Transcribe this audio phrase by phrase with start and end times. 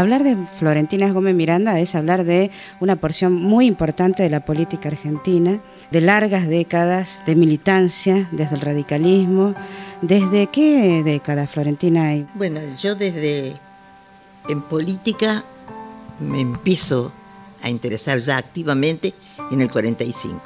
[0.00, 2.50] hablar de Florentina Gómez Miranda es hablar de
[2.80, 8.60] una porción muy importante de la política argentina, de largas décadas de militancia desde el
[8.60, 9.54] radicalismo.
[10.02, 12.26] ¿Desde qué década, Florentina?
[12.34, 13.54] Bueno, yo desde
[14.48, 15.44] en política
[16.20, 17.12] me empiezo
[17.62, 19.14] a interesar ya activamente
[19.50, 20.42] en el 45.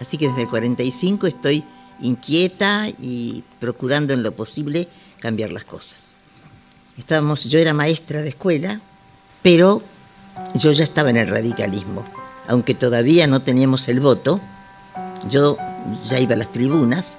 [0.00, 1.64] Así que desde el 45 estoy
[2.00, 4.88] inquieta y procurando en lo posible
[5.20, 6.15] cambiar las cosas.
[6.98, 8.80] Estábamos, yo era maestra de escuela,
[9.42, 9.82] pero
[10.54, 12.04] yo ya estaba en el radicalismo.
[12.48, 14.40] Aunque todavía no teníamos el voto,
[15.28, 15.58] yo
[16.06, 17.16] ya iba a las tribunas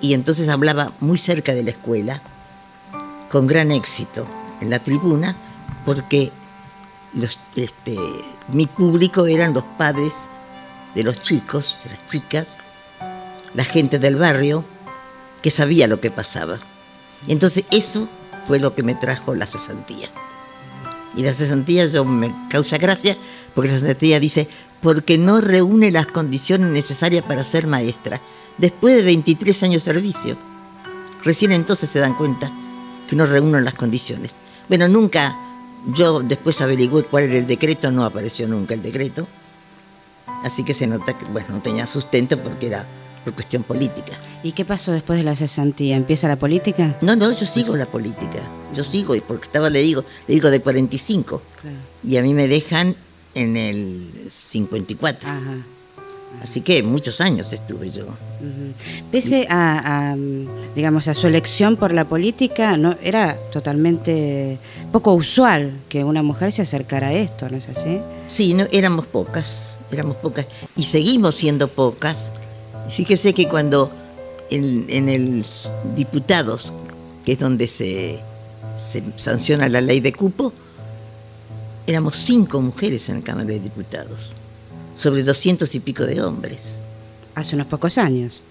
[0.00, 2.22] y entonces hablaba muy cerca de la escuela,
[3.30, 4.26] con gran éxito
[4.60, 5.36] en la tribuna,
[5.84, 6.32] porque
[7.56, 7.96] este,
[8.48, 10.12] mi público eran los padres
[10.94, 12.58] de los chicos, las chicas,
[13.54, 14.64] la gente del barrio,
[15.42, 16.58] que sabía lo que pasaba.
[17.26, 18.08] Y entonces eso
[18.48, 20.08] fue lo que me trajo la cesantía.
[21.14, 23.16] Y la cesantía yo me causa gracia
[23.54, 24.48] porque la cesantía dice,
[24.80, 28.20] porque no reúne las condiciones necesarias para ser maestra,
[28.56, 30.38] después de 23 años de servicio.
[31.22, 32.50] Recién entonces se dan cuenta
[33.06, 34.32] que no reúnen las condiciones.
[34.68, 35.36] Bueno, nunca,
[35.94, 39.28] yo después averigué cuál era el decreto, no apareció nunca el decreto.
[40.42, 42.86] Así que se nota que, bueno, no tenía sustento porque era
[43.28, 44.18] por cuestión política.
[44.42, 45.96] ¿Y qué pasó después de la cesantía?
[45.96, 46.96] ¿Empieza la política?
[47.02, 48.40] No, no, yo sigo la política.
[48.74, 51.42] Yo sigo, y porque estaba, le digo, le digo de 45.
[52.04, 52.96] Y a mí me dejan
[53.34, 55.28] en el 54.
[55.28, 55.64] Ajá.
[56.42, 58.06] Así que muchos años estuve yo.
[59.10, 60.14] Pese a,
[60.74, 64.58] digamos, a su elección por la política, no era totalmente
[64.92, 68.00] poco usual que una mujer se acercara a esto, ¿no es así?
[68.28, 72.30] Sí, no, éramos pocas, éramos pocas y seguimos siendo pocas.
[72.88, 73.90] Fíjese que cuando
[74.50, 75.44] en, en el
[75.94, 76.72] diputados,
[77.24, 78.20] que es donde se,
[78.76, 80.52] se sanciona la ley de cupo,
[81.86, 84.34] éramos cinco mujeres en la Cámara de Diputados
[84.94, 86.76] sobre doscientos y pico de hombres.
[87.34, 88.42] Hace unos pocos años.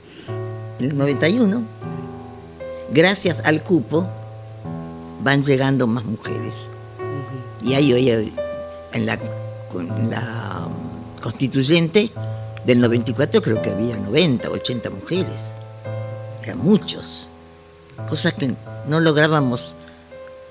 [0.79, 1.61] En el 91,
[2.93, 4.07] gracias al cupo,
[5.23, 6.69] van llegando más mujeres.
[7.63, 8.33] Y ahí hoy,
[8.93, 9.19] en la,
[10.09, 10.69] la
[11.21, 12.11] constituyente
[12.67, 15.53] del 94 creo que había 90, 80 mujeres.
[16.43, 17.29] Eran muchos.
[18.09, 18.53] Cosas que
[18.89, 19.75] no lográbamos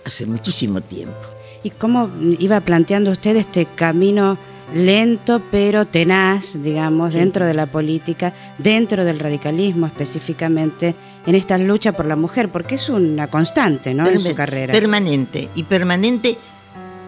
[0.04, 1.14] hace muchísimo tiempo.
[1.62, 4.38] ¿Y cómo iba planteando usted este camino
[4.72, 10.96] lento pero tenaz, digamos, dentro de la política, dentro del radicalismo específicamente,
[11.26, 14.08] en esta lucha por la mujer, porque es una constante, ¿no?
[14.08, 14.72] en su carrera.
[14.72, 16.38] Permanente, y permanente,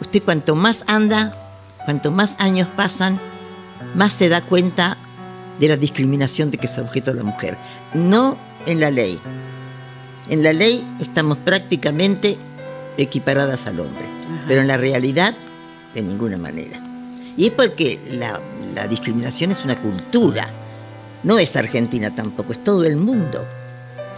[0.02, 1.34] usted cuanto más anda,
[1.86, 3.19] cuanto más años pasan,
[3.94, 4.97] más se da cuenta
[5.59, 7.56] de la discriminación de que es objeto la mujer.
[7.94, 9.19] No en la ley.
[10.28, 12.37] En la ley estamos prácticamente
[12.97, 14.05] equiparadas al hombre,
[14.47, 15.34] pero en la realidad
[15.94, 16.83] de ninguna manera.
[17.37, 18.41] Y es porque la,
[18.88, 20.49] discriminación es una cultura,
[21.22, 23.47] no es Argentina tampoco, es todo el mundo.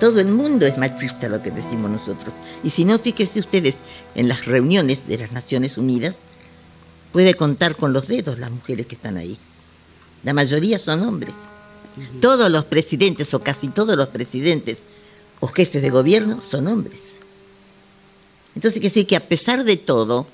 [0.00, 2.34] Todo el mundo es machista lo que decimos nosotros.
[2.64, 3.76] Y si no, fíjense ustedes,
[4.14, 6.20] en las reuniones de las Naciones Unidas,
[7.12, 9.38] puede contar con los dedos las mujeres que están ahí.
[10.22, 11.34] La mayoría son hombres.
[12.20, 14.78] Todos los presidentes o casi todos los presidentes
[15.40, 17.16] o jefes de gobierno son hombres.
[18.54, 20.26] Entonces, que sí que a pesar de todo,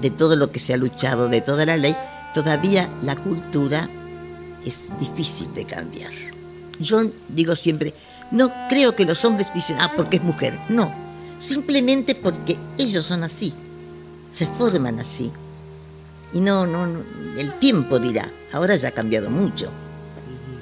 [0.00, 1.96] de todo lo que se ha luchado, de toda la ley,
[2.34, 3.88] todavía la cultura
[4.64, 6.12] es difícil de cambiar.
[6.78, 7.94] Yo digo siempre,
[8.30, 10.58] no creo que los hombres dicen, ah, porque es mujer.
[10.68, 10.92] No,
[11.38, 13.52] simplemente porque ellos son así,
[14.30, 15.30] se forman así.
[16.32, 16.86] Y no, no,
[17.36, 19.72] el tiempo dirá, ahora ya ha cambiado mucho.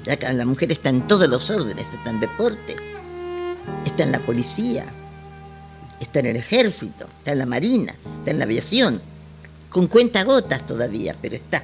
[0.03, 2.75] Ya la mujer está en todos los órdenes, está en deporte,
[3.85, 4.85] está en la policía,
[5.99, 9.01] está en el ejército, está en la marina, está en la aviación
[9.69, 11.63] con cuenta gotas todavía, pero está.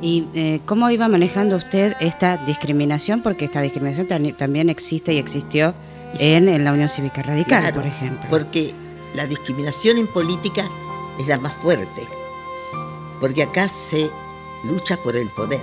[0.00, 3.22] ¿Y eh, cómo iba manejando usted esta discriminación?
[3.22, 4.06] Porque esta discriminación
[4.36, 5.74] también existe y existió
[6.18, 8.26] en, la Unión Cívica Radical, por ejemplo.
[8.28, 8.74] Porque
[9.14, 10.64] la discriminación en política
[11.20, 12.08] es la más fuerte.
[13.22, 14.10] Porque acá se
[14.64, 15.62] lucha por el poder.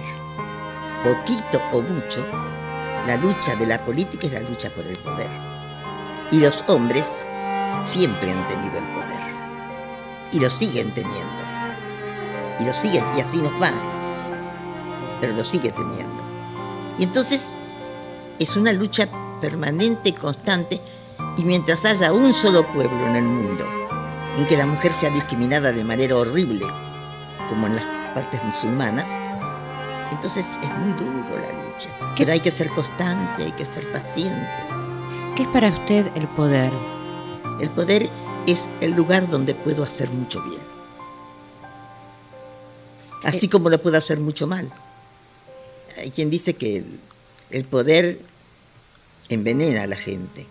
[1.04, 2.26] Poquito o mucho,
[3.06, 5.30] la lucha de la política es la lucha por el poder.
[6.32, 7.26] Y los hombres
[7.84, 9.10] siempre han tenido el poder
[10.32, 11.44] y lo siguen teniendo.
[12.62, 13.74] Y lo siguen, y así nos va.
[15.20, 16.24] Pero lo sigue teniendo.
[16.98, 17.54] Y entonces
[18.40, 19.10] es una lucha
[19.42, 20.80] permanente, constante,
[21.36, 23.66] y mientras haya un solo pueblo en el mundo
[24.38, 26.66] en que la mujer sea discriminada de manera horrible,
[27.48, 29.08] como en las partes musulmanas,
[30.12, 31.90] entonces es muy duro la lucha.
[32.18, 34.48] Pero hay que ser constante, hay que ser paciente.
[35.36, 36.72] ¿Qué es para usted el poder?
[37.62, 38.10] El poder
[38.48, 40.62] es el lugar donde puedo hacer mucho bien.
[43.24, 44.72] Así como lo puedo hacer mucho mal.
[45.98, 47.00] Hay quien dice que el,
[47.52, 48.22] el poder
[49.28, 50.48] envenena a la gente.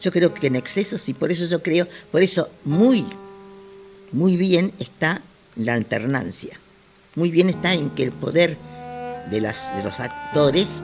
[0.00, 3.06] Yo creo que en exceso sí, por eso yo creo, por eso muy,
[4.10, 5.22] muy bien está
[5.56, 6.58] la alternancia.
[7.14, 8.56] Muy bien está en que el poder
[9.30, 10.82] de, los actores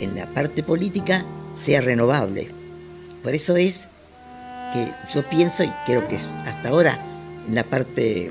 [0.00, 1.24] en la parte política
[1.56, 2.50] sea renovable.
[3.22, 3.88] Por eso es
[4.72, 6.98] que yo pienso y creo que hasta ahora
[7.46, 8.30] en la parte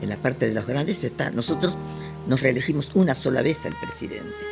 [0.00, 1.76] en la parte de los grandes está nosotros
[2.26, 4.44] nos reelegimos una sola vez al presidente.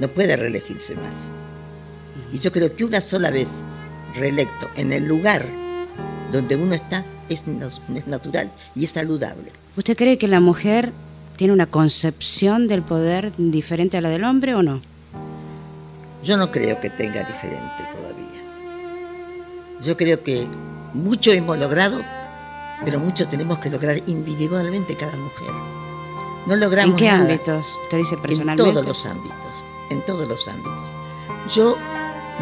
[0.00, 1.28] No puede reelegirse más.
[2.32, 3.60] Y yo creo que una sola vez
[4.14, 5.44] reelecto en el lugar
[6.32, 7.44] donde uno está es,
[7.94, 9.52] es natural y es saludable.
[9.76, 10.92] ¿Usted cree que la mujer
[11.36, 14.82] tiene una concepción del poder diferente a la del hombre o no?
[16.22, 18.40] Yo no creo que tenga diferente todavía.
[19.80, 20.46] Yo creo que
[20.94, 22.00] mucho hemos logrado,
[22.84, 25.50] pero mucho tenemos que lograr individualmente cada mujer.
[26.46, 27.22] No logramos ¿En qué nada.
[27.24, 27.76] ámbitos?
[27.84, 28.62] Usted dice personalmente.
[28.62, 29.38] En todos los ámbitos,
[29.90, 30.88] en todos los ámbitos.
[31.54, 31.76] Yo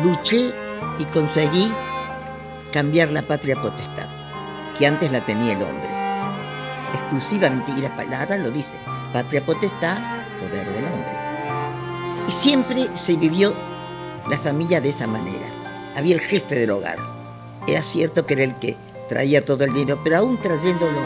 [0.05, 0.53] luché
[0.99, 1.73] y conseguí
[2.73, 4.09] cambiar la patria potestad,
[4.79, 5.89] que antes la tenía el hombre.
[6.95, 8.79] Exclusivamente, y la palabra lo dice,
[9.13, 9.99] patria potestad,
[10.41, 11.13] poder del hombre.
[12.29, 13.55] Y siempre se vivió
[14.29, 15.47] la familia de esa manera.
[15.97, 16.99] Había el jefe del hogar.
[17.67, 18.77] Era cierto que era el que
[19.09, 21.01] traía todo el dinero, pero aún trayéndolo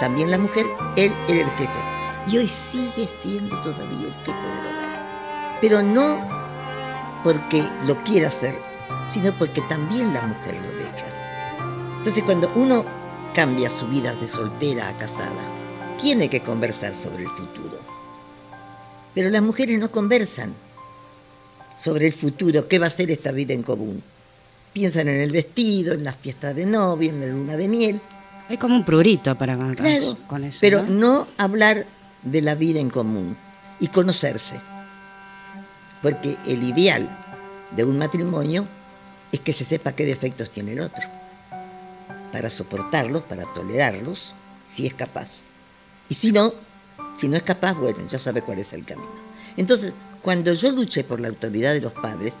[0.00, 0.66] también la mujer,
[0.96, 1.78] él era el jefe.
[2.26, 5.58] Y hoy sigue siendo todavía el jefe del hogar.
[5.60, 6.42] Pero no
[7.22, 8.58] porque lo quiera hacer,
[9.10, 11.06] sino porque también la mujer lo deja.
[11.98, 12.84] Entonces cuando uno
[13.32, 15.42] cambia su vida de soltera a casada,
[16.00, 17.78] tiene que conversar sobre el futuro.
[19.14, 20.54] Pero las mujeres no conversan
[21.76, 24.02] sobre el futuro, qué va a ser esta vida en común.
[24.72, 28.00] Piensan en el vestido, en las fiestas de novio, en la luna de miel.
[28.48, 30.58] Hay como un prurito para Claro, con eso.
[30.60, 31.18] pero ¿no?
[31.18, 31.86] no hablar
[32.22, 33.36] de la vida en común
[33.80, 34.60] y conocerse.
[36.00, 37.08] Porque el ideal
[37.76, 38.66] de un matrimonio
[39.30, 41.02] es que se sepa qué defectos tiene el otro,
[42.32, 44.34] para soportarlos, para tolerarlos,
[44.64, 45.44] si es capaz.
[46.08, 46.52] Y si no,
[47.16, 49.10] si no es capaz, bueno, ya sabe cuál es el camino.
[49.56, 49.92] Entonces,
[50.22, 52.34] cuando yo luché por la autoridad de los padres,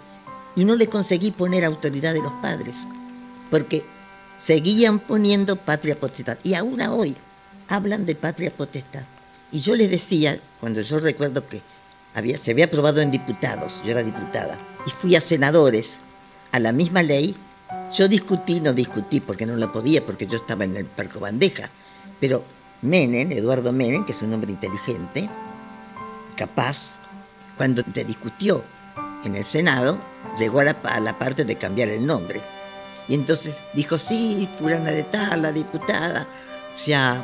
[0.54, 2.86] y no le conseguí poner autoridad de los padres,
[3.50, 3.84] porque
[4.36, 7.16] seguían poniendo patria potestad, y aún hoy
[7.68, 9.04] hablan de patria potestad.
[9.50, 11.62] Y yo les decía, cuando yo recuerdo que
[12.14, 16.00] había, se había aprobado en diputados, yo era diputada, y fui a senadores
[16.50, 17.36] a la misma ley,
[17.92, 21.68] yo discutí, no discutí porque no lo podía, porque yo estaba en el Parco Bandeja,
[22.20, 22.44] pero
[22.82, 25.28] Menem, Eduardo Menem, que es un hombre inteligente,
[26.36, 26.98] capaz,
[27.56, 28.64] cuando se discutió
[29.24, 29.98] en el Senado,
[30.38, 32.42] llegó a la, a la parte de cambiar el nombre.
[33.08, 36.26] Y entonces dijo, sí, fulana de tal, la diputada,
[36.74, 37.22] se ha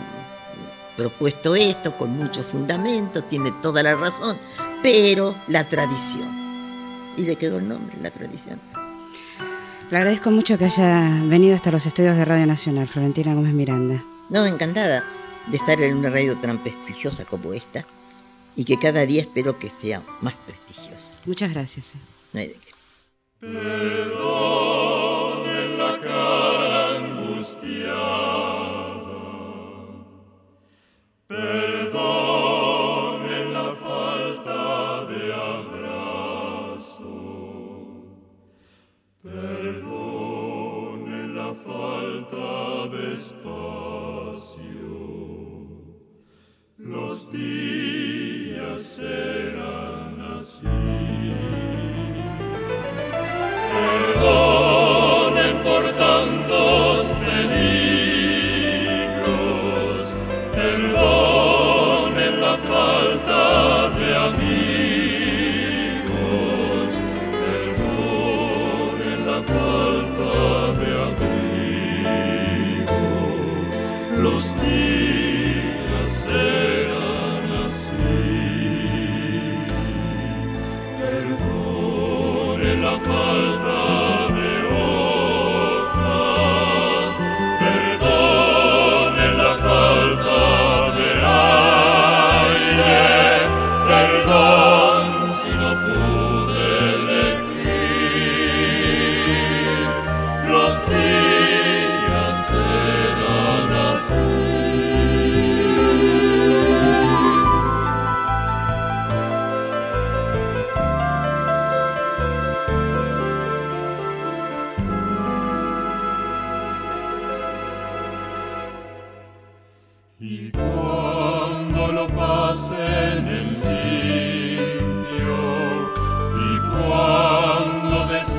[0.96, 4.36] propuesto esto con mucho fundamento, tiene toda la razón,
[4.82, 7.14] pero la tradición.
[7.16, 8.60] Y le quedó el nombre, la tradición.
[9.90, 14.04] Le agradezco mucho que haya venido hasta los estudios de Radio Nacional, Florentina Gómez Miranda.
[14.28, 15.02] No, encantada
[15.46, 17.86] de estar en una radio tan prestigiosa como esta
[18.54, 21.14] y que cada día espero que sea más prestigiosa.
[21.24, 21.94] Muchas gracias.
[21.94, 21.98] eh.
[22.34, 22.72] No hay de qué.
[23.40, 24.18] Perdonen
[25.78, 28.27] la cara angustiada.
[46.76, 50.66] Los días serán así.
[53.74, 57.96] Perdonen por tantos peligros,
[60.52, 64.67] perdonen la falta de amigos,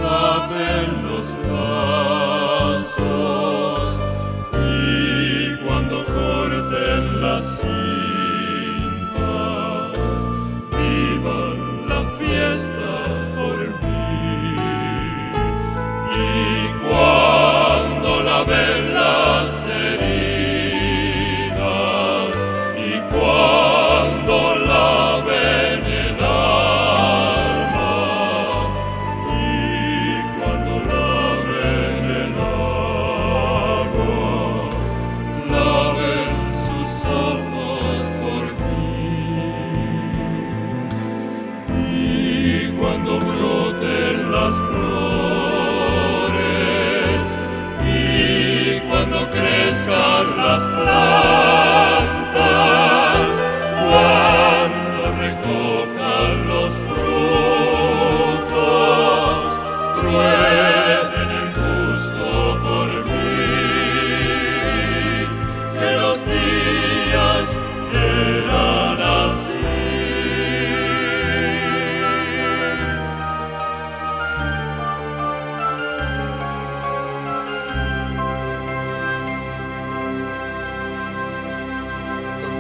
[0.10, 1.49] en los